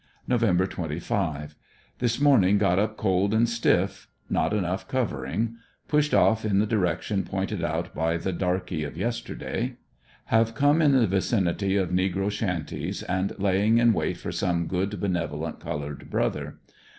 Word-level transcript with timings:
Nov. 0.27 0.41
25.— 0.41 1.53
This 1.99 2.19
morning 2.19 2.57
got 2.57 2.79
up 2.79 2.97
cold 2.97 3.35
and 3.35 3.47
stiff; 3.47 4.07
not 4.31 4.51
enough 4.51 4.87
cover 4.87 5.27
ing. 5.27 5.57
Pushed 5.87 6.11
off 6.15 6.43
in 6.43 6.57
the 6.57 6.65
direction 6.65 7.23
pointed 7.23 7.63
out 7.63 7.93
by 7.93 8.17
the 8.17 8.33
darkey 8.33 8.83
of 8.83 8.97
yes 8.97 9.21
terday. 9.21 9.75
Have 10.33 10.55
come 10.55 10.81
in 10.81 10.93
the 10.93 11.05
vicinity 11.05 11.77
of 11.77 11.91
negro 11.91 12.31
shanties 12.31 13.03
and 13.03 13.37
laying 13.37 13.77
in 13.77 13.93
wait 13.93 14.17
for 14.17 14.31
some 14.31 14.65
good 14.65 14.99
benevolent 14.99 15.59
colored 15.59 16.09
brother. 16.09 16.55